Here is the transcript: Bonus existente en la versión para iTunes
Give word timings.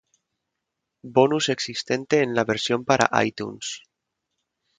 Bonus 1.03 1.47
existente 1.49 2.21
en 2.23 2.33
la 2.33 2.43
versión 2.43 2.85
para 2.85 3.07
iTunes 3.23 3.83